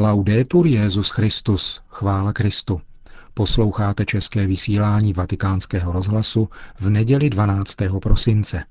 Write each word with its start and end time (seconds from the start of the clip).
Laudetur 0.00 0.66
Jezus 0.66 1.10
Christus, 1.10 1.82
chvála 1.88 2.32
Kristu. 2.32 2.80
Posloucháte 3.34 4.04
české 4.04 4.46
vysílání 4.46 5.12
Vatikánského 5.12 5.92
rozhlasu 5.92 6.48
v 6.80 6.90
neděli 6.90 7.30
12. 7.30 7.76
prosince. 8.02 8.64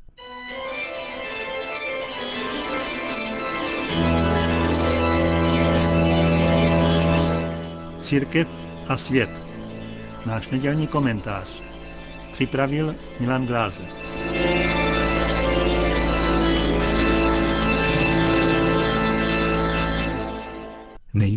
Církev 7.99 8.47
a 8.87 8.97
svět. 8.97 9.29
Náš 10.25 10.49
nedělní 10.49 10.87
komentář. 10.87 11.62
Připravil 12.31 12.96
Milan 13.19 13.46
Glázer. 13.46 14.06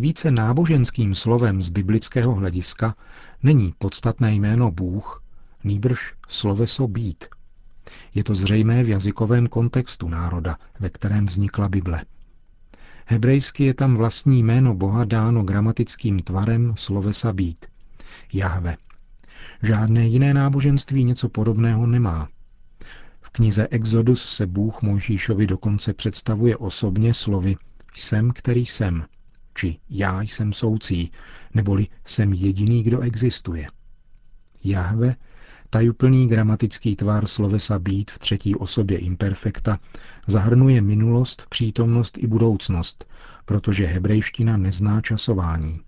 Nejvíce 0.01 0.31
náboženským 0.31 1.15
slovem 1.15 1.61
z 1.61 1.69
biblického 1.69 2.35
hlediska 2.35 2.95
není 3.43 3.73
podstatné 3.77 4.33
jméno 4.33 4.71
Bůh, 4.71 5.23
nýbrž 5.63 6.13
sloveso 6.27 6.87
být. 6.87 7.25
Je 8.15 8.23
to 8.23 8.35
zřejmé 8.35 8.83
v 8.83 8.89
jazykovém 8.89 9.47
kontextu 9.47 10.09
národa, 10.09 10.57
ve 10.79 10.89
kterém 10.89 11.25
vznikla 11.25 11.69
Bible. 11.69 12.05
Hebrejsky 13.05 13.63
je 13.63 13.73
tam 13.73 13.95
vlastní 13.95 14.43
jméno 14.43 14.75
Boha 14.75 15.05
dáno 15.05 15.43
gramatickým 15.43 16.19
tvarem 16.19 16.73
slovesa 16.77 17.33
být. 17.33 17.65
Jahve. 18.33 18.77
Žádné 19.63 20.07
jiné 20.07 20.33
náboženství 20.33 21.03
něco 21.03 21.29
podobného 21.29 21.87
nemá. 21.87 22.27
V 23.21 23.29
knize 23.29 23.67
Exodus 23.67 24.35
se 24.35 24.47
Bůh 24.47 24.81
Mojžíšovi 24.81 25.47
dokonce 25.47 25.93
představuje 25.93 26.57
osobně 26.57 27.13
slovy 27.13 27.55
jsem, 27.95 28.31
který 28.31 28.65
jsem– 28.65 29.05
či 29.53 29.79
já 29.89 30.21
jsem 30.21 30.53
soucí, 30.53 31.11
neboli 31.53 31.87
jsem 32.05 32.33
jediný, 32.33 32.83
kdo 32.83 32.99
existuje. 32.99 33.67
Jahve, 34.63 35.15
tajuplný 35.69 36.27
gramatický 36.27 36.95
tvar 36.95 37.27
slovesa 37.27 37.79
být 37.79 38.11
v 38.11 38.19
třetí 38.19 38.55
osobě 38.55 38.97
imperfekta, 38.97 39.79
zahrnuje 40.27 40.81
minulost, 40.81 41.45
přítomnost 41.49 42.17
i 42.17 42.27
budoucnost, 42.27 43.05
protože 43.45 43.85
hebrejština 43.85 44.57
nezná 44.57 45.01
časování. 45.01 45.79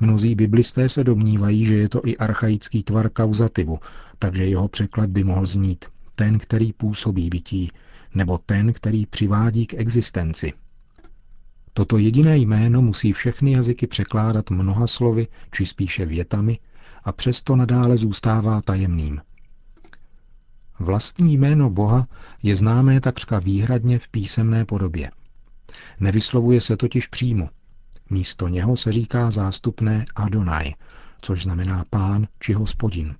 Mnozí 0.00 0.34
biblisté 0.34 0.88
se 0.88 1.04
domnívají, 1.04 1.64
že 1.64 1.76
je 1.76 1.88
to 1.88 2.08
i 2.08 2.16
archaický 2.16 2.82
tvar 2.82 3.10
kauzativu, 3.10 3.78
takže 4.18 4.44
jeho 4.44 4.68
překlad 4.68 5.10
by 5.10 5.24
mohl 5.24 5.46
znít 5.46 5.84
ten, 6.14 6.38
který 6.38 6.72
působí 6.72 7.28
bytí, 7.28 7.70
nebo 8.14 8.38
ten, 8.38 8.72
který 8.72 9.06
přivádí 9.06 9.66
k 9.66 9.74
existenci– 9.74 10.52
Toto 11.78 11.98
jediné 11.98 12.38
jméno 12.38 12.82
musí 12.82 13.12
všechny 13.12 13.52
jazyky 13.52 13.86
překládat 13.86 14.50
mnoha 14.50 14.86
slovy, 14.86 15.28
či 15.50 15.66
spíše 15.66 16.06
větami, 16.06 16.58
a 17.04 17.12
přesto 17.12 17.56
nadále 17.56 17.96
zůstává 17.96 18.60
tajemným. 18.62 19.20
Vlastní 20.78 21.34
jméno 21.34 21.70
Boha 21.70 22.06
je 22.42 22.56
známé 22.56 23.00
takřka 23.00 23.38
výhradně 23.38 23.98
v 23.98 24.08
písemné 24.08 24.64
podobě. 24.64 25.10
Nevyslovuje 26.00 26.60
se 26.60 26.76
totiž 26.76 27.06
přímo. 27.06 27.48
Místo 28.10 28.48
něho 28.48 28.76
se 28.76 28.92
říká 28.92 29.30
zástupné 29.30 30.04
Adonai, 30.14 30.74
což 31.22 31.42
znamená 31.42 31.84
pán 31.90 32.26
či 32.40 32.52
hospodin. 32.52 33.14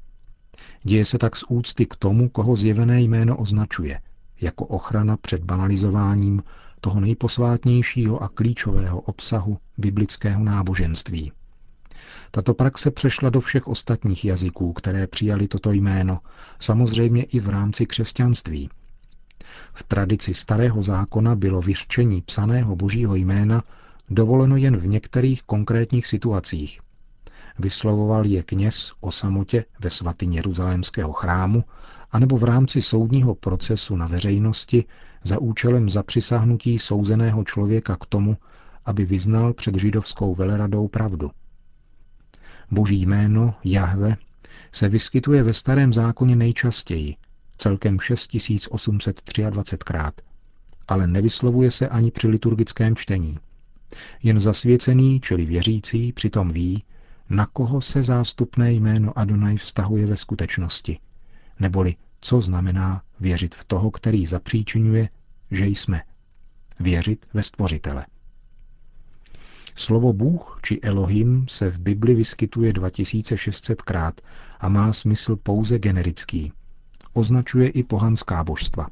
Děje 0.83 1.07
se 1.07 1.19
tak 1.19 1.37
z 1.37 1.45
úcty 1.49 1.87
k 1.87 1.97
tomu, 1.97 2.29
koho 2.29 2.57
zjevené 2.57 3.03
jméno 3.03 3.37
označuje, 3.37 4.01
jako 4.41 4.67
ochrana 4.67 5.17
před 5.17 5.45
banalizováním 5.45 6.43
toho 6.81 7.01
nejposvátnějšího 7.01 8.23
a 8.23 8.29
klíčového 8.29 9.01
obsahu 9.01 9.59
biblického 9.79 10.45
náboženství. 10.45 11.33
Tato 12.31 12.55
praxe 12.55 12.91
přešla 12.91 13.31
do 13.31 13.41
všech 13.41 13.69
ostatních 13.69 14.25
jazyků, 14.25 14.73
které 14.73 15.07
přijali 15.07 15.49
toto 15.49 15.73
jméno, 15.73 16.19
samozřejmě 16.59 17.23
i 17.23 17.41
v 17.41 17.49
rámci 17.49 17.87
křesťanství. 17.87 18.71
V 19.75 19.83
tradici 19.83 20.35
starého 20.35 20.83
zákona 20.83 21.35
bylo 21.35 21.61
vyřčení 21.61 22.23
psaného 22.23 22.77
božího 22.77 23.15
jména 23.15 23.63
dovoleno 24.11 24.57
jen 24.57 24.77
v 24.77 24.87
některých 24.87 25.43
konkrétních 25.43 26.07
situacích. 26.07 26.81
Vyslovoval 27.59 28.27
je 28.27 28.43
kněz 28.43 28.93
o 29.01 29.11
samotě 29.11 29.65
ve 29.81 29.91
svatyni 29.91 30.37
Jeruzalémského 30.37 31.13
chrámu 31.13 31.65
anebo 32.11 32.37
v 32.37 32.45
rámci 32.45 32.83
soudního 32.83 33.35
procesu 33.35 33.97
na 33.97 34.07
veřejnosti 34.07 34.85
za 35.25 35.39
účelem 35.39 35.91
zapřisahnutí 35.91 36.79
souzeného 36.79 37.45
člověka 37.45 37.97
k 37.97 38.07
tomu, 38.07 38.37
aby 38.85 39.05
vyznal 39.05 39.55
před 39.55 39.75
židovskou 39.75 40.35
veleradou 40.35 40.89
pravdu. 40.89 41.31
Boží 42.71 43.03
jméno, 43.03 43.55
Jahve, 43.65 44.17
se 44.73 44.89
vyskytuje 44.89 45.43
ve 45.43 45.53
starém 45.53 45.93
zákoně 45.93 46.37
nejčastěji, 46.37 47.17
celkem 47.57 47.97
6823krát, 47.97 50.13
ale 50.89 51.07
nevyslovuje 51.07 51.71
se 51.71 51.89
ani 51.89 52.11
při 52.11 52.29
liturgickém 52.29 52.97
čtení. 52.97 53.39
Jen 54.23 54.41
zasvěcený, 54.41 55.21
čili 55.21 55.45
věřící, 55.45 56.13
přitom 56.13 56.53
ví, 56.53 56.85
na 57.31 57.47
koho 57.47 57.81
se 57.81 58.03
zástupné 58.03 58.73
jméno 58.73 59.19
Adonai 59.19 59.57
vztahuje 59.57 60.07
ve 60.07 60.17
skutečnosti, 60.17 60.99
neboli 61.61 61.97
co 62.21 62.41
znamená 62.41 63.03
věřit 63.21 63.55
v 63.55 63.65
toho, 63.65 63.91
který 63.91 64.27
zapříčinuje, 64.27 65.09
že 65.51 65.67
jsme. 65.67 66.03
Věřit 66.81 67.27
ve 67.35 67.43
Stvořitele. 67.43 68.07
Slovo 69.75 70.13
Bůh 70.13 70.59
či 70.63 70.81
Elohim 70.81 71.47
se 71.49 71.71
v 71.71 71.79
Bibli 71.79 72.15
vyskytuje 72.15 72.73
2600krát 72.73 74.13
a 74.61 74.69
má 74.69 74.93
smysl 74.93 75.37
pouze 75.37 75.79
generický. 75.79 76.53
Označuje 77.13 77.69
i 77.69 77.83
pohanská 77.83 78.45
božstva. 78.45 78.87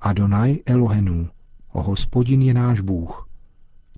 Adonai 0.00 0.58
Elohenu, 0.66 1.28
o 1.72 1.82
hospodin 1.82 2.42
je 2.42 2.54
náš 2.54 2.80
Bůh. 2.80 3.28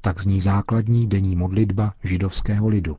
Tak 0.01 0.21
zní 0.21 0.41
základní 0.41 1.09
denní 1.09 1.37
modlitba 1.37 1.95
židovského 2.05 2.69
lidu. 2.69 2.97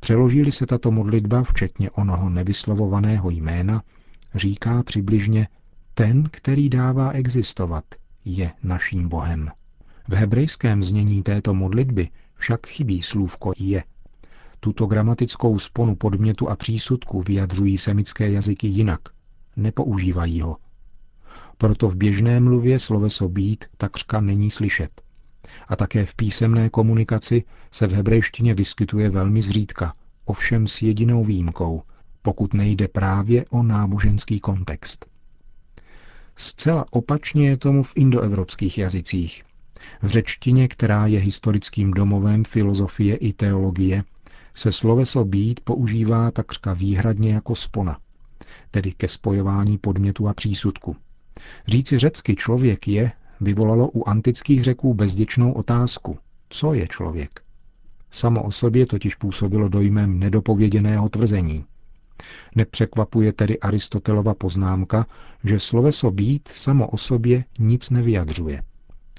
Přeložili 0.00 0.52
se 0.52 0.66
tato 0.66 0.90
modlitba, 0.90 1.42
včetně 1.42 1.90
onoho 1.90 2.30
nevyslovovaného 2.30 3.30
jména, 3.30 3.82
říká 4.34 4.82
přibližně 4.82 5.48
ten, 5.94 6.28
který 6.30 6.68
dává 6.68 7.10
existovat, 7.10 7.84
je 8.24 8.52
naším 8.62 9.08
Bohem. 9.08 9.50
V 10.08 10.14
hebrejském 10.14 10.82
znění 10.82 11.22
této 11.22 11.54
modlitby 11.54 12.08
však 12.34 12.66
chybí 12.66 13.02
slůvko 13.02 13.52
je. 13.58 13.84
Tuto 14.60 14.86
gramatickou 14.86 15.58
sponu 15.58 15.96
podmětu 15.96 16.48
a 16.48 16.56
přísudku 16.56 17.22
vyjadřují 17.22 17.78
semické 17.78 18.30
jazyky 18.30 18.66
jinak. 18.66 19.00
Nepoužívají 19.56 20.40
ho. 20.40 20.56
Proto 21.58 21.88
v 21.88 21.96
běžné 21.96 22.40
mluvě 22.40 22.78
sloveso 22.78 23.28
být 23.28 23.64
takřka 23.76 24.20
není 24.20 24.50
slyšet. 24.50 25.02
A 25.68 25.76
také 25.76 26.06
v 26.06 26.14
písemné 26.14 26.68
komunikaci 26.70 27.44
se 27.70 27.86
v 27.86 27.92
hebrejštině 27.92 28.54
vyskytuje 28.54 29.10
velmi 29.10 29.42
zřídka, 29.42 29.94
ovšem 30.24 30.66
s 30.66 30.82
jedinou 30.82 31.24
výjimkou, 31.24 31.82
pokud 32.22 32.54
nejde 32.54 32.88
právě 32.88 33.44
o 33.50 33.62
náboženský 33.62 34.40
kontext. 34.40 35.06
Zcela 36.36 36.84
opačně 36.90 37.48
je 37.48 37.56
tomu 37.56 37.82
v 37.82 37.92
indoevropských 37.96 38.78
jazycích. 38.78 39.42
V 40.02 40.06
řečtině, 40.06 40.68
která 40.68 41.06
je 41.06 41.20
historickým 41.20 41.90
domovem 41.90 42.44
filozofie 42.44 43.16
i 43.16 43.32
teologie, 43.32 44.04
se 44.54 44.72
sloveso 44.72 45.24
být 45.24 45.60
používá 45.60 46.30
takřka 46.30 46.72
výhradně 46.72 47.32
jako 47.34 47.54
spona, 47.54 47.98
tedy 48.70 48.92
ke 48.92 49.08
spojování 49.08 49.78
podmětu 49.78 50.28
a 50.28 50.34
přísudku. 50.34 50.96
Říci 51.66 51.98
řecky 51.98 52.36
člověk 52.36 52.88
je 52.88 53.12
vyvolalo 53.40 53.90
u 53.90 54.08
antických 54.08 54.62
řeků 54.62 54.94
bezděčnou 54.94 55.52
otázku, 55.52 56.18
co 56.48 56.74
je 56.74 56.88
člověk. 56.88 57.42
Samo 58.10 58.42
o 58.42 58.50
sobě 58.50 58.86
totiž 58.86 59.14
působilo 59.14 59.68
dojmem 59.68 60.18
nedopověděného 60.18 61.08
tvrzení. 61.08 61.64
Nepřekvapuje 62.54 63.32
tedy 63.32 63.58
Aristotelova 63.58 64.34
poznámka, 64.34 65.06
že 65.44 65.58
sloveso 65.58 66.10
být 66.10 66.48
samo 66.48 66.88
o 66.88 66.96
sobě 66.96 67.44
nic 67.58 67.90
nevyjadřuje. 67.90 68.62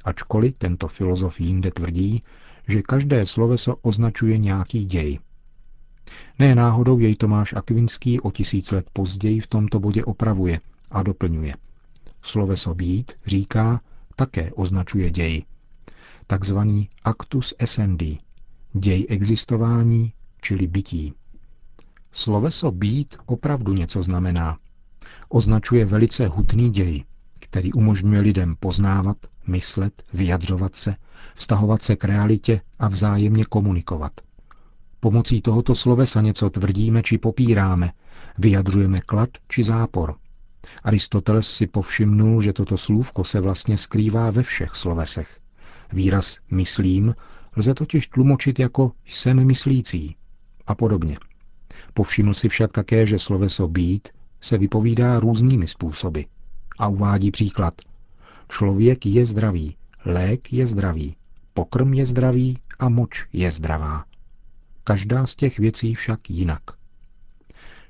Ačkoliv 0.06 0.58
tento 0.58 0.88
filozof 0.88 1.40
jinde 1.40 1.72
tvrdí, 1.72 2.24
že 2.68 2.82
každé 2.82 3.26
sloveso 3.26 3.76
označuje 3.82 4.38
nějaký 4.38 4.86
děj. 4.86 5.20
Ne 6.40 6.56
náhodou 6.56 7.00
jej 7.00 7.16
Tomáš 7.16 7.54
Akvinský 7.54 8.20
o 8.20 8.32
tisíc 8.32 8.72
let 8.72 8.86
později 8.94 9.40
v 9.40 9.48
tomto 9.48 9.80
bodě 9.80 10.06
opravuje 10.06 10.60
a 10.92 11.04
doplňuje. 11.04 11.54
Sloveso 12.22 12.74
být, 12.76 13.12
říká, 13.26 13.82
také 14.16 14.52
označuje 14.52 15.12
děj. 15.12 15.44
Takzvaný 16.28 16.90
actus 17.04 17.54
essendi, 17.60 18.20
děj 18.74 19.06
existování, 19.10 20.14
čili 20.42 20.68
bytí. 20.68 21.14
Sloveso 22.12 22.72
být 22.72 23.16
opravdu 23.26 23.74
něco 23.74 24.04
znamená. 24.04 24.58
Označuje 25.30 25.86
velice 25.86 26.28
hutný 26.28 26.70
děj, 26.70 27.04
který 27.40 27.74
umožňuje 27.74 28.22
lidem 28.22 28.56
poznávat, 28.60 29.18
myslet, 29.48 30.04
vyjadřovat 30.14 30.76
se, 30.76 30.96
vztahovat 31.36 31.84
se 31.84 31.96
k 31.96 32.04
realitě 32.04 32.62
a 32.80 32.88
vzájemně 32.88 33.46
komunikovat. 33.46 34.12
Pomocí 35.00 35.42
tohoto 35.42 35.76
slovesa 35.76 36.22
něco 36.22 36.50
tvrdíme 36.50 37.04
či 37.04 37.18
popíráme, 37.18 37.92
vyjadřujeme 38.38 39.02
klad 39.02 39.30
či 39.50 39.64
zápor. 39.64 40.16
Aristoteles 40.84 41.48
si 41.48 41.68
povšimnul, 41.68 42.42
že 42.42 42.54
toto 42.54 42.78
slůvko 42.78 43.24
se 43.24 43.40
vlastně 43.40 43.78
skrývá 43.78 44.32
ve 44.32 44.44
všech 44.44 44.76
slovesech. 44.76 45.40
Výraz 45.94 46.40
myslím 46.52 47.16
lze 47.56 47.74
totiž 47.74 48.08
tlumočit 48.08 48.60
jako 48.60 48.92
jsem 49.06 49.46
myslící 49.46 50.16
a 50.68 50.76
podobně. 50.76 51.18
Povšiml 51.94 52.34
si 52.34 52.50
však 52.50 52.72
také, 52.72 53.06
že 53.06 53.20
sloveso 53.20 53.68
být 53.68 54.10
se 54.42 54.58
vypovídá 54.58 55.20
různými 55.20 55.68
způsoby 55.68 56.22
a 56.80 56.88
uvádí 56.88 57.32
příklad. 57.32 57.74
Člověk 58.50 59.06
je 59.06 59.26
zdravý, 59.26 59.76
lék 60.06 60.54
je 60.54 60.66
zdravý, 60.66 61.16
pokrm 61.54 61.94
je 61.94 62.06
zdravý 62.06 62.58
a 62.80 62.90
moč 62.90 63.26
je 63.34 63.52
zdravá. 63.52 64.06
Každá 64.84 65.26
z 65.26 65.36
těch 65.36 65.60
věcí 65.60 65.96
však 65.96 66.30
jinak. 66.30 66.62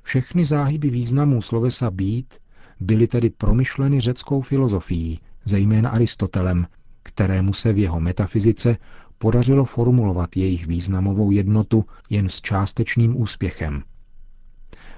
Všechny 0.02 0.44
záhyby 0.44 0.90
významů 0.90 1.42
slovesa 1.42 1.90
být 1.90 2.34
byly 2.80 3.06
tedy 3.06 3.30
promyšleny 3.30 4.00
řeckou 4.00 4.40
filozofií, 4.40 5.20
zejména 5.44 5.90
Aristotelem, 5.90 6.66
kterému 7.02 7.52
se 7.52 7.72
v 7.72 7.78
jeho 7.78 8.00
metafyzice 8.00 8.76
podařilo 9.18 9.64
formulovat 9.64 10.36
jejich 10.36 10.66
významovou 10.66 11.30
jednotu 11.30 11.84
jen 12.10 12.28
s 12.28 12.40
částečným 12.40 13.20
úspěchem. 13.20 13.82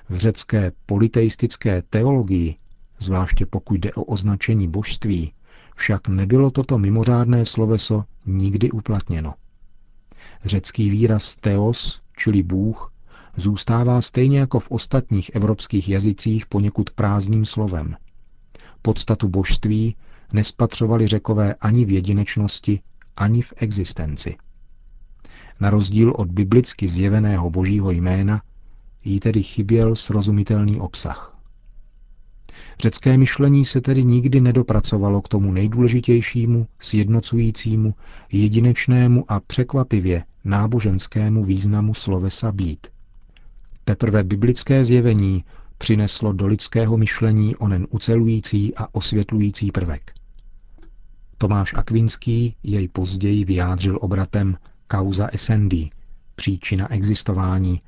V 0.09 0.17
řecké 0.17 0.73
politeistické 0.87 1.83
teologii, 1.91 2.55
zvláště 2.99 3.47
pokud 3.47 3.75
jde 3.75 3.93
o 3.93 4.05
označení 4.05 4.69
božství, 4.69 5.33
však 5.77 6.09
nebylo 6.09 6.51
toto 6.51 6.79
mimořádné 6.79 7.45
sloveso 7.45 8.05
nikdy 8.27 8.71
uplatněno. 8.71 9.35
Řecký 10.45 10.91
výraz 10.91 11.37
teos, 11.37 12.01
čili 12.17 12.43
Bůh, 12.43 12.93
zůstává 13.37 14.01
stejně 14.01 14.39
jako 14.39 14.61
v 14.61 14.71
ostatních 14.71 15.31
evropských 15.35 15.89
jazycích 15.89 16.47
poněkud 16.47 16.91
prázdným 16.91 17.45
slovem. 17.45 17.97
Podstatu 18.83 19.29
božství 19.29 19.97
nespatřovali 20.33 21.07
řekové 21.07 21.55
ani 21.55 21.85
v 21.85 21.91
jedinečnosti, 21.91 22.81
ani 23.17 23.43
v 23.43 23.53
existenci. 23.57 24.37
Na 25.61 25.71
rozdíl 25.71 26.13
od 26.17 26.29
biblicky 26.29 26.89
zjeveného 26.89 27.51
božího 27.51 27.91
jména 27.91 28.43
jí 29.05 29.21
tedy 29.21 29.43
chyběl 29.43 29.95
srozumitelný 29.95 30.81
obsah. 30.81 31.39
Řecké 32.81 33.19
myšlení 33.19 33.65
se 33.65 33.81
tedy 33.81 34.05
nikdy 34.05 34.41
nedopracovalo 34.41 35.23
k 35.23 35.29
tomu 35.29 35.53
nejdůležitějšímu, 35.53 36.67
sjednocujícímu, 36.81 37.95
jedinečnému 38.33 39.25
a 39.29 39.41
překvapivě 39.41 40.25
náboženskému 40.45 41.45
významu 41.45 41.95
slovesa 41.95 42.53
být. 42.53 42.87
Teprve 43.89 44.25
biblické 44.25 44.85
zjevení 44.85 45.45
přineslo 45.79 46.33
do 46.33 46.47
lidského 46.47 46.97
myšlení 46.97 47.57
onen 47.57 47.87
ucelující 47.91 48.75
a 48.77 48.95
osvětlující 48.95 49.73
prvek. 49.73 50.13
Tomáš 51.39 51.75
Akvinský 51.75 52.57
jej 52.63 52.89
později 52.89 53.45
vyjádřil 53.45 53.99
obratem 54.01 54.57
causa 54.93 55.29
essendi, 55.33 55.91
příčina 56.35 56.93
existování, 56.93 57.81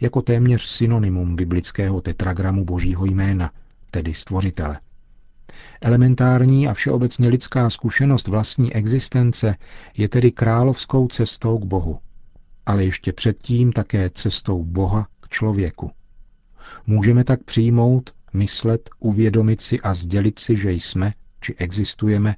jako 0.00 0.22
téměř 0.22 0.62
synonymum 0.66 1.36
biblického 1.36 2.00
tetragramu 2.00 2.64
božího 2.64 3.04
jména, 3.06 3.50
tedy 3.90 4.14
stvořitele. 4.14 4.80
Elementární 5.80 6.68
a 6.68 6.74
všeobecně 6.74 7.28
lidská 7.28 7.70
zkušenost 7.70 8.28
vlastní 8.28 8.74
existence 8.74 9.56
je 9.96 10.08
tedy 10.08 10.32
královskou 10.32 11.08
cestou 11.08 11.58
k 11.58 11.64
Bohu, 11.64 11.98
ale 12.66 12.84
ještě 12.84 13.12
předtím 13.12 13.72
také 13.72 14.10
cestou 14.10 14.64
Boha 14.64 15.08
člověku. 15.34 15.90
Můžeme 16.86 17.24
tak 17.24 17.44
přijmout, 17.44 18.14
myslet, 18.32 18.90
uvědomit 18.98 19.60
si 19.60 19.80
a 19.80 19.94
sdělit 19.94 20.38
si, 20.38 20.56
že 20.56 20.72
jsme, 20.72 21.12
či 21.40 21.54
existujeme, 21.54 22.36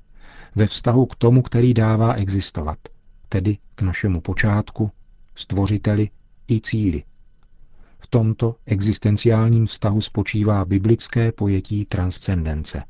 ve 0.54 0.66
vztahu 0.66 1.06
k 1.06 1.16
tomu, 1.16 1.42
který 1.42 1.74
dává 1.74 2.14
existovat, 2.14 2.78
tedy 3.28 3.58
k 3.74 3.82
našemu 3.82 4.20
počátku, 4.20 4.90
stvořiteli 5.34 6.10
i 6.50 6.60
cíli. 6.60 7.02
V 7.98 8.06
tomto 8.06 8.56
existenciálním 8.66 9.66
vztahu 9.66 10.00
spočívá 10.00 10.64
biblické 10.64 11.32
pojetí 11.32 11.84
transcendence. 11.84 12.84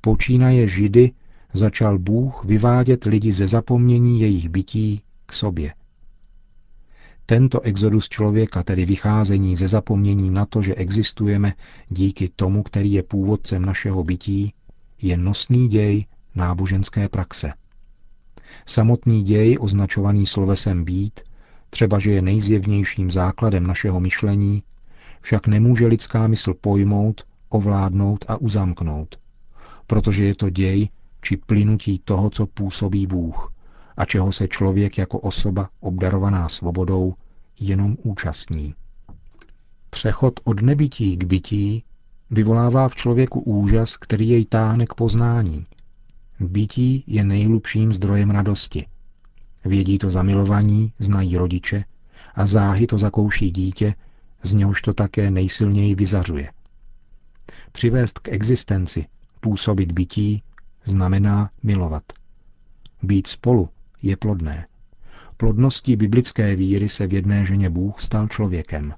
Počínaje 0.00 0.68
Židy 0.68 1.12
začal 1.52 1.98
Bůh 1.98 2.44
vyvádět 2.44 3.04
lidi 3.04 3.32
ze 3.32 3.46
zapomnění 3.46 4.20
jejich 4.20 4.48
bytí 4.48 5.02
k 5.26 5.32
sobě. 5.32 5.74
Tento 7.26 7.60
exodus 7.60 8.08
člověka, 8.08 8.62
tedy 8.62 8.84
vycházení 8.84 9.56
ze 9.56 9.68
zapomnění 9.68 10.30
na 10.30 10.46
to, 10.46 10.62
že 10.62 10.74
existujeme 10.74 11.52
díky 11.88 12.28
tomu, 12.36 12.62
který 12.62 12.92
je 12.92 13.02
původcem 13.02 13.64
našeho 13.64 14.04
bytí, 14.04 14.54
je 15.02 15.16
nosný 15.16 15.68
děj 15.68 16.06
náboženské 16.34 17.08
praxe. 17.08 17.52
Samotný 18.66 19.22
děj, 19.22 19.56
označovaný 19.60 20.26
slovesem 20.26 20.84
být, 20.84 21.20
třeba 21.70 21.98
že 21.98 22.10
je 22.10 22.22
nejzjevnějším 22.22 23.10
základem 23.10 23.66
našeho 23.66 24.00
myšlení, 24.00 24.62
však 25.20 25.46
nemůže 25.46 25.86
lidská 25.86 26.26
mysl 26.26 26.54
pojmout, 26.54 27.26
ovládnout 27.48 28.24
a 28.28 28.36
uzamknout, 28.36 29.18
protože 29.86 30.24
je 30.24 30.34
to 30.34 30.50
děj 30.50 30.88
či 31.22 31.36
plynutí 31.36 31.98
toho, 32.04 32.30
co 32.30 32.46
působí 32.46 33.06
Bůh 33.06 33.53
a 33.96 34.04
čeho 34.04 34.32
se 34.32 34.48
člověk 34.48 34.98
jako 34.98 35.18
osoba 35.18 35.68
obdarovaná 35.80 36.48
svobodou 36.48 37.14
jenom 37.60 37.96
účastní. 38.02 38.74
Přechod 39.90 40.40
od 40.44 40.62
nebytí 40.62 41.16
k 41.16 41.24
bytí 41.24 41.84
vyvolává 42.30 42.88
v 42.88 42.94
člověku 42.94 43.40
úžas, 43.40 43.96
který 43.96 44.28
jej 44.28 44.44
táhne 44.44 44.86
k 44.86 44.94
poznání. 44.94 45.66
Bytí 46.40 47.04
je 47.06 47.24
nejhlubším 47.24 47.92
zdrojem 47.92 48.30
radosti. 48.30 48.86
Vědí 49.64 49.98
to 49.98 50.10
zamilovaní, 50.10 50.92
znají 50.98 51.36
rodiče 51.36 51.84
a 52.34 52.46
záhy 52.46 52.86
to 52.86 52.98
zakouší 52.98 53.50
dítě, 53.50 53.94
z 54.42 54.54
něhož 54.54 54.82
to 54.82 54.94
také 54.94 55.30
nejsilněji 55.30 55.94
vyzařuje. 55.94 56.50
Přivést 57.72 58.18
k 58.18 58.28
existenci, 58.28 59.06
působit 59.40 59.92
bytí, 59.92 60.42
znamená 60.84 61.50
milovat. 61.62 62.02
Být 63.02 63.26
spolu 63.26 63.68
je 64.04 64.16
plodné. 64.16 64.66
Plodností 65.36 65.96
biblické 65.96 66.56
víry 66.56 66.88
se 66.88 67.06
v 67.06 67.14
jedné 67.14 67.44
ženě 67.44 67.70
Bůh 67.70 68.00
stal 68.00 68.28
člověkem. 68.28 68.94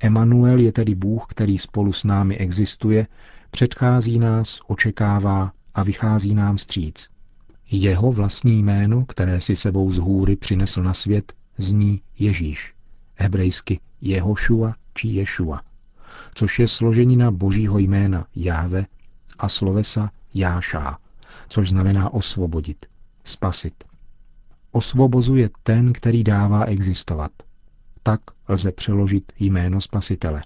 Emanuel 0.00 0.60
je 0.60 0.72
tedy 0.72 0.94
Bůh, 0.94 1.24
který 1.28 1.58
spolu 1.58 1.92
s 1.92 2.04
námi 2.04 2.36
existuje, 2.36 3.06
předchází 3.50 4.18
nás, 4.18 4.60
očekává 4.66 5.52
a 5.74 5.82
vychází 5.82 6.34
nám 6.34 6.58
stříc. 6.58 7.08
Jeho 7.70 8.12
vlastní 8.12 8.62
jméno, 8.62 9.04
které 9.04 9.40
si 9.40 9.56
sebou 9.56 9.92
z 9.92 9.98
hůry 9.98 10.36
přinesl 10.36 10.82
na 10.82 10.94
svět, 10.94 11.32
zní 11.58 12.02
Ježíš, 12.18 12.74
hebrejsky 13.16 13.80
Jehošua 14.00 14.72
či 14.94 15.08
Ješua, 15.08 15.60
což 16.34 16.58
je 16.58 16.68
složenina 16.68 17.30
božího 17.30 17.78
jména 17.78 18.26
Jáve 18.36 18.86
a 19.38 19.48
slovesa 19.48 20.10
Jášá, 20.34 20.98
což 21.48 21.68
znamená 21.68 22.14
osvobodit, 22.14 22.86
spasit. 23.24 23.91
Osvobozuje 24.72 25.48
ten, 25.62 25.92
který 25.92 26.24
dává 26.24 26.64
existovat. 26.64 27.30
Tak 28.02 28.20
lze 28.48 28.72
přeložit 28.72 29.32
jméno 29.38 29.80
Spasitele. 29.80 30.42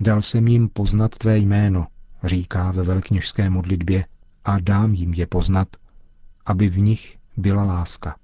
Dal 0.00 0.22
jsem 0.22 0.48
jim 0.48 0.68
poznat 0.68 1.18
tvé 1.18 1.38
jméno, 1.38 1.86
říká 2.24 2.70
ve 2.70 2.82
velkněžské 2.82 3.50
modlitbě, 3.50 4.04
a 4.44 4.58
dám 4.58 4.94
jim 4.94 5.14
je 5.14 5.26
poznat, 5.26 5.68
aby 6.46 6.68
v 6.68 6.78
nich 6.78 7.18
byla 7.36 7.64
láska. 7.64 8.16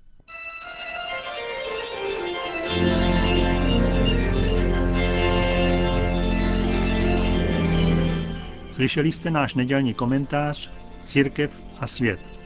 Slyšeli 8.72 9.12
jste 9.12 9.30
náš 9.30 9.54
nedělní 9.54 9.94
komentář 9.94 10.70
Církev 11.04 11.60
a 11.80 11.86
svět. 11.86 12.39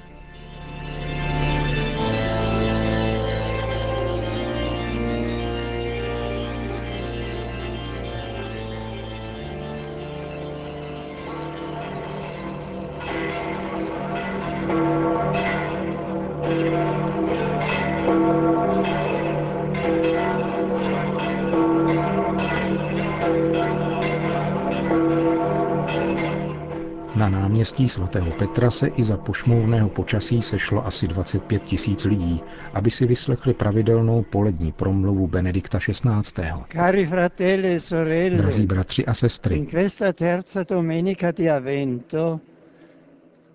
Náměstí 27.64 27.88
svatého 27.88 28.30
Petra 28.30 28.70
se 28.70 28.86
i 28.86 29.02
za 29.02 29.16
pošmourného 29.16 29.88
počasí 29.88 30.42
sešlo 30.42 30.86
asi 30.86 31.06
25 31.06 31.62
tisíc 31.62 32.04
lidí, 32.04 32.40
aby 32.74 32.90
si 32.90 33.06
vyslechli 33.06 33.54
pravidelnou 33.54 34.22
polední 34.22 34.72
promluvu 34.72 35.26
Benedikta 35.26 35.78
XVI. 35.78 36.44
Cari 36.68 37.06
fratelli 37.06 37.74
e 37.74 37.80
sorelle, 37.80 38.36
Drazí 38.36 38.66
bratři 38.66 39.06
a 39.06 39.14
sestry, 39.14 39.56
in 39.56 39.66
questa 39.66 40.12
terza 40.12 40.62
domenica 40.68 41.32
di 41.32 41.48
Avvento 41.48 42.40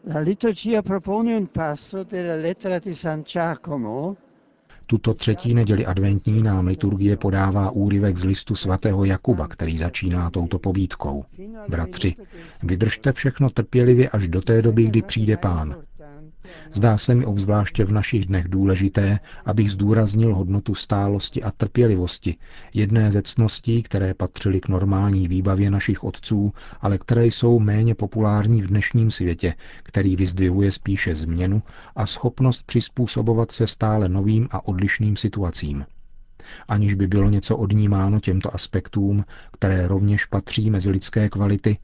la 0.04 0.20
liturgia 0.20 0.82
propone 0.82 1.36
un 1.36 1.48
passo 1.48 2.04
della 2.04 2.36
lettera 2.36 2.80
di 2.80 2.96
San 2.96 3.22
Giacomo 3.24 4.16
tuto 4.90 5.14
třetí 5.14 5.54
neděli 5.54 5.86
adventní 5.86 6.44
nám 6.44 6.68
liturgie 6.68 7.18
podává 7.18 7.72
úryvek 7.72 8.18
z 8.18 8.24
listu 8.24 8.56
svatého 8.56 9.06
Jakuba, 9.06 9.48
který 9.48 9.78
začíná 9.78 10.30
touto 10.30 10.60
pobídkou. 10.60 11.26
Bratři, 11.70 12.16
vydržte 12.64 13.12
všechno 13.12 13.50
trpělivě 13.50 14.10
až 14.10 14.28
do 14.28 14.42
té 14.42 14.62
doby, 14.62 14.86
kdy 14.86 15.02
přijde 15.02 15.38
pán. 15.38 15.76
Zdá 16.74 16.98
se 16.98 17.16
mi 17.16 17.26
obzvláště 17.26 17.86
v 17.86 17.92
našich 17.92 18.26
dnech 18.26 18.48
důležité, 18.48 19.20
abych 19.46 19.72
zdůraznil 19.72 20.36
hodnotu 20.36 20.76
stálosti 20.76 21.44
a 21.44 21.52
trpělivosti, 21.52 22.36
jedné 22.74 23.12
ze 23.12 23.22
cností, 23.22 23.84
které 23.84 24.14
patřily 24.14 24.60
k 24.62 24.68
normální 24.68 25.28
výbavě 25.28 25.72
našich 25.72 26.04
otců, 26.04 26.54
ale 26.82 26.98
které 26.98 27.26
jsou 27.26 27.60
méně 27.60 27.96
populární 27.96 28.62
v 28.62 28.68
dnešním 28.68 29.12
světě, 29.12 29.56
který 29.84 30.16
vyzdvihuje 30.16 30.72
spíše 30.72 31.16
změnu 31.16 31.64
a 31.96 32.06
schopnost 32.06 32.64
přizpůsobovat 32.64 33.52
se 33.52 33.68
stále 33.68 34.10
novým 34.10 34.48
a 34.52 34.68
odlišným 34.68 35.16
situacím. 35.16 35.86
Aniž 36.68 36.94
by 36.94 37.08
bylo 37.08 37.30
něco 37.30 37.58
odnímáno 37.58 38.20
těmto 38.20 38.56
aspektům, 38.56 39.24
které 39.52 39.88
rovněž 39.88 40.26
patří 40.26 40.70
mezi 40.70 40.90
lidské 40.90 41.30
kvality, 41.30 41.78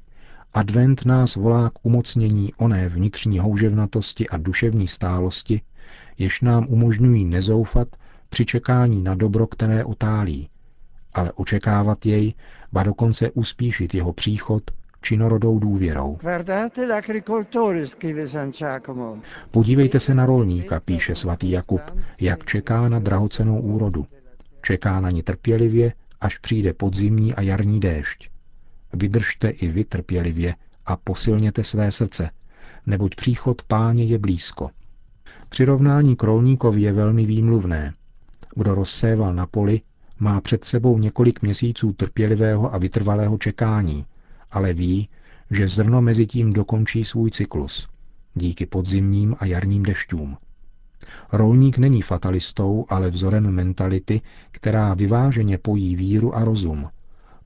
Advent 0.56 1.06
nás 1.06 1.36
volá 1.36 1.70
k 1.70 1.86
umocnění 1.86 2.54
oné 2.54 2.90
vnitřní 2.90 3.40
houževnatosti 3.40 4.30
a 4.30 4.38
duševní 4.38 4.88
stálosti, 4.88 5.62
jež 6.18 6.42
nám 6.42 6.66
umožňují 6.70 7.26
nezoufat 7.26 7.88
při 8.30 8.46
čekání 8.46 9.02
na 9.02 9.16
dobro, 9.16 9.48
které 9.48 9.86
otálí, 9.86 10.50
ale 11.14 11.32
očekávat 11.32 12.06
jej, 12.06 12.34
ba 12.72 12.84
dokonce 12.84 13.32
uspíšit 13.32 13.96
jeho 13.96 14.14
příchod 14.14 14.64
činorodou 15.02 15.60
důvěrou. 15.60 16.18
Podívejte 19.52 20.00
se 20.00 20.14
na 20.14 20.26
rolníka, 20.26 20.80
píše 20.80 21.16
svatý 21.16 21.52
Jakub, 21.52 21.82
jak 22.22 22.46
čeká 22.46 22.90
na 22.90 23.00
drahocenou 23.00 23.60
úrodu. 23.60 24.06
Čeká 24.62 25.00
na 25.00 25.10
ní 25.10 25.24
trpělivě, 25.24 25.94
až 26.22 26.38
přijde 26.38 26.74
podzimní 26.74 27.36
a 27.36 27.42
jarní 27.42 27.80
déšť. 27.80 28.35
Vydržte 28.96 29.50
i 29.50 29.68
vy 29.68 29.84
trpělivě 29.84 30.56
a 30.86 30.98
posilněte 30.98 31.64
své 31.64 31.92
srdce, 31.92 32.30
neboť 32.86 33.16
příchod 33.16 33.62
páně 33.62 34.04
je 34.04 34.20
blízko. 34.20 34.70
Přirovnání 35.50 36.16
krolníkovi 36.16 36.82
je 36.82 36.94
velmi 36.94 37.26
výmluvné. 37.26 37.94
Kdo 38.56 38.76
rozséval 38.76 39.34
na 39.34 39.48
poli, 39.48 39.82
má 40.20 40.42
před 40.42 40.66
sebou 40.66 40.98
několik 40.98 41.42
měsíců 41.42 41.94
trpělivého 41.94 42.74
a 42.74 42.78
vytrvalého 42.78 43.38
čekání, 43.38 44.06
ale 44.52 44.74
ví, 44.74 45.10
že 45.52 45.68
zrno 45.68 46.02
mezi 46.02 46.26
tím 46.26 46.54
dokončí 46.54 47.04
svůj 47.04 47.32
cyklus, 47.32 47.88
díky 48.34 48.66
podzimním 48.66 49.36
a 49.40 49.46
jarním 49.46 49.84
dešťům. 49.84 50.38
Rolník 51.32 51.78
není 51.78 52.02
fatalistou, 52.02 52.86
ale 52.90 53.10
vzorem 53.10 53.52
mentality, 53.52 54.22
která 54.52 54.94
vyváženě 54.94 55.58
pojí 55.58 55.96
víru 55.96 56.36
a 56.36 56.44
rozum, 56.44 56.90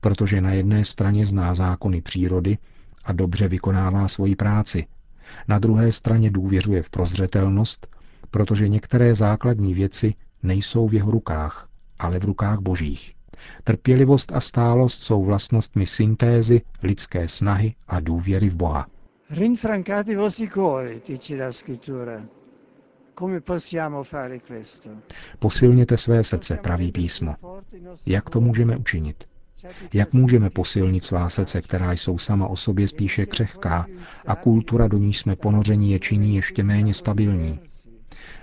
protože 0.00 0.40
na 0.40 0.52
jedné 0.52 0.84
straně 0.84 1.26
zná 1.26 1.54
zákony 1.54 2.02
přírody 2.02 2.58
a 3.04 3.12
dobře 3.12 3.48
vykonává 3.48 4.08
svoji 4.08 4.36
práci, 4.36 4.86
na 5.48 5.58
druhé 5.58 5.92
straně 5.92 6.30
důvěřuje 6.30 6.82
v 6.82 6.90
prozřetelnost, 6.90 7.86
protože 8.30 8.68
některé 8.68 9.14
základní 9.14 9.74
věci 9.74 10.14
nejsou 10.42 10.88
v 10.88 10.94
jeho 10.94 11.10
rukách, 11.10 11.68
ale 11.98 12.18
v 12.18 12.24
rukách 12.24 12.58
božích. 12.58 13.14
Trpělivost 13.64 14.32
a 14.32 14.40
stálost 14.40 15.02
jsou 15.02 15.24
vlastnostmi 15.24 15.86
syntézy, 15.86 16.60
lidské 16.82 17.28
snahy 17.28 17.74
a 17.88 18.00
důvěry 18.00 18.48
v 18.48 18.56
Boha. 18.56 18.86
Rinfrancate 19.30 20.16
vostri 20.16 20.48
cuori, 20.48 21.02
dice 21.08 21.36
la 21.36 21.52
scrittura. 21.52 22.22
Come 23.18 23.40
possiamo 23.40 24.02
fare 24.02 24.38
questo? 24.38 24.90
Posilněte 25.38 25.96
své 25.96 26.24
srdce, 26.24 26.56
praví 26.56 26.92
písmo. 26.92 27.34
Jak 28.06 28.30
to 28.30 28.40
můžeme 28.40 28.76
učinit? 28.76 29.29
Jak 29.92 30.12
můžeme 30.12 30.50
posilnit 30.50 31.04
svá 31.04 31.28
srdce, 31.28 31.62
která 31.62 31.92
jsou 31.92 32.18
sama 32.18 32.46
o 32.46 32.56
sobě 32.56 32.88
spíše 32.88 33.26
křehká 33.26 33.86
a 34.26 34.36
kultura, 34.36 34.88
do 34.88 34.98
níž 34.98 35.18
jsme 35.18 35.36
ponoření, 35.36 35.92
je 35.92 35.98
činí 35.98 36.34
ještě 36.36 36.62
méně 36.62 36.94
stabilní? 36.94 37.60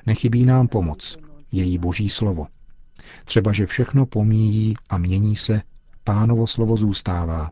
Nechybí 0.05 0.45
nám 0.45 0.67
pomoc, 0.67 1.17
její 1.51 1.77
boží 1.77 2.09
slovo. 2.09 2.47
Třeba, 3.25 3.51
že 3.51 3.65
všechno 3.65 4.05
pomíjí 4.05 4.73
a 4.89 4.97
mění 4.97 5.35
se, 5.35 5.61
pánovo 6.03 6.47
slovo 6.47 6.77
zůstává. 6.77 7.51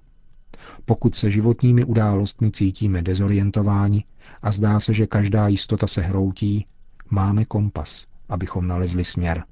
Pokud 0.86 1.16
se 1.16 1.32
životními 1.32 1.84
událostmi 1.84 2.52
cítíme 2.52 3.02
dezorientováni 3.02 4.04
a 4.42 4.52
zdá 4.52 4.80
se, 4.80 4.94
že 4.94 5.08
každá 5.08 5.48
jistota 5.48 5.88
se 5.88 6.02
hroutí, 6.02 6.66
máme 7.10 7.46
kompas, 7.46 8.06
abychom 8.30 8.68
nalezli 8.68 9.04
směr. 9.04 9.44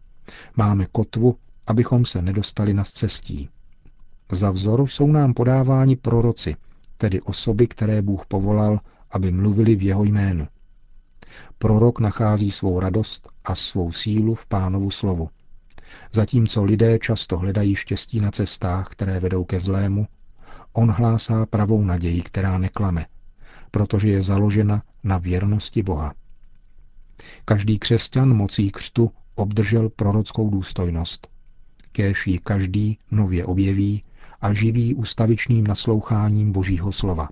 Máme 0.58 0.86
kotvu, 0.92 1.38
abychom 1.68 2.06
se 2.06 2.22
nedostali 2.22 2.74
na 2.74 2.84
cestí. 2.84 3.50
Za 4.32 4.52
vzor 4.52 4.88
jsou 4.88 5.08
nám 5.08 5.34
podáváni 5.34 5.96
proroci, 5.96 6.56
tedy 6.98 7.22
osoby, 7.22 7.68
které 7.68 8.02
Bůh 8.02 8.26
povolal, 8.26 8.80
aby 9.12 9.32
mluvili 9.32 9.76
v 9.76 9.82
jeho 9.82 10.04
jménu. 10.04 10.48
Prorok 11.58 12.00
nachází 12.00 12.52
svou 12.52 12.80
radost 12.80 13.30
a 13.44 13.56
svou 13.56 13.92
sílu 13.92 14.36
v 14.36 14.46
pánovu 14.48 14.92
slovu. 14.92 15.30
Zatímco 16.12 16.64
lidé 16.64 17.00
často 17.00 17.38
hledají 17.38 17.76
štěstí 17.76 18.20
na 18.20 18.32
cestách, 18.32 18.88
které 18.88 19.20
vedou 19.20 19.44
ke 19.44 19.60
zlému, 19.60 20.08
on 20.74 20.92
hlásá 20.92 21.46
pravou 21.46 21.84
naději, 21.84 22.22
která 22.22 22.58
neklame, 22.58 23.06
protože 23.72 24.10
je 24.10 24.24
založena 24.24 24.84
na 25.04 25.18
věrnosti 25.18 25.84
Boha. 25.84 26.14
Každý 27.46 27.80
křesťan 27.80 28.34
mocí 28.34 28.72
křtu 28.72 29.12
obdržel 29.36 29.90
prorockou 29.90 30.50
důstojnost. 30.50 31.28
Kéž 31.92 32.28
ji 32.28 32.40
každý 32.40 32.98
nově 33.12 33.46
objeví 33.46 34.04
a 34.44 34.54
živí 34.54 34.96
ustavičným 34.96 35.68
nasloucháním 35.68 36.52
Božího 36.52 36.92
slova. 36.92 37.30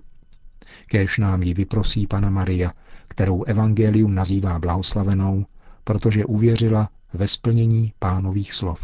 Kéž 0.86 1.18
nám 1.18 1.42
ji 1.42 1.54
vyprosí 1.54 2.06
Pana 2.06 2.30
Maria, 2.30 2.72
kterou 3.08 3.42
Evangelium 3.44 4.14
nazývá 4.14 4.58
blahoslavenou, 4.58 5.44
protože 5.84 6.24
uvěřila 6.24 6.88
ve 7.14 7.28
splnění 7.28 7.92
pánových 7.98 8.52
slov. 8.52 8.80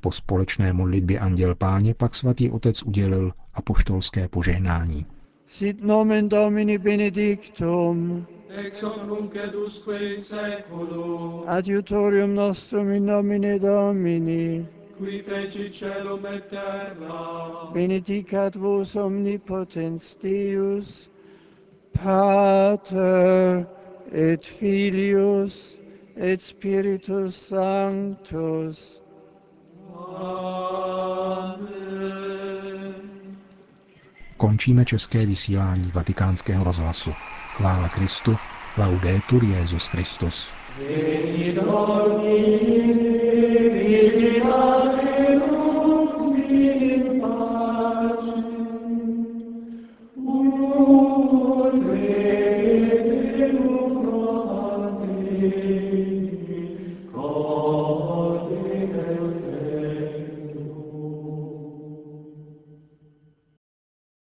Po 0.00 0.12
společné 0.12 0.72
modlitbě 0.72 1.18
Anděl 1.18 1.54
Páně 1.54 1.94
pak 1.94 2.14
svatý 2.14 2.50
otec 2.50 2.82
udělil 2.82 3.32
apoštolské 3.54 4.28
požehnání. 4.28 5.06
Sit 5.46 5.84
nomen 5.84 6.28
Domini 6.28 6.78
benedictum, 6.78 8.26
ex 8.56 8.82
hoc 8.82 8.98
nunc 9.06 9.34
et 9.34 9.54
usque 9.54 10.14
in 10.14 10.22
seculum, 10.22 11.42
adiutorium 11.46 12.34
nostrum 12.34 12.90
in 12.90 13.06
nomine 13.06 13.58
Domini, 13.58 14.66
qui 14.98 15.22
feci 15.22 15.70
celum 15.72 16.24
et 16.26 16.48
terra, 16.48 17.70
benedicat 17.74 18.56
vos 18.56 18.96
omnipotens 18.96 20.16
Deus, 20.22 21.08
Pater 21.92 23.66
et 24.12 24.44
Filius 24.44 25.78
et 26.16 26.40
Spiritus 26.40 27.34
Sanctus. 27.34 29.02
Končíme 34.36 34.84
české 34.84 35.26
vysílání 35.26 35.90
vatikánského 35.94 36.64
rozhlasu. 36.64 37.10
Chvála 37.54 37.88
Kristu, 37.88 38.36
laudetur 38.78 39.44
Jezus 39.44 39.86
Christus. 39.86 40.48
Veni 40.78 41.52
Amen. 44.48 44.86